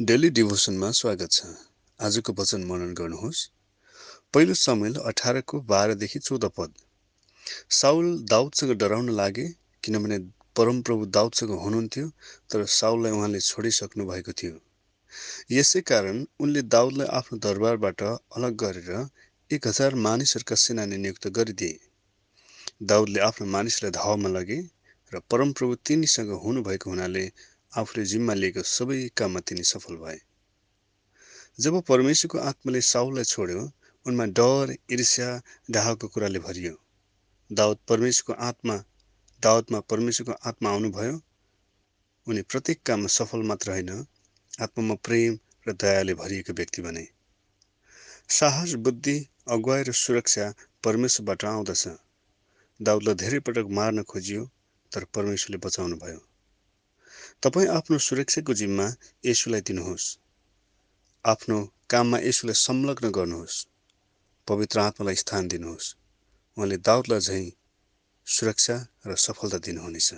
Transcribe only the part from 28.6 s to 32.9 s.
सबै काममा तिनी सफल भए। जब परमेश्वरको आत्माले